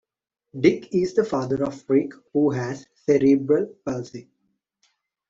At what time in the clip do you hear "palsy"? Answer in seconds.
3.85-4.31